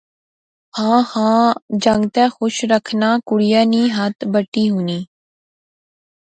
[0.77, 1.41] ہاں خاں،
[1.83, 4.99] جنگتے خوش رکھنا کڑیا نی ہتھ بٹی ہونی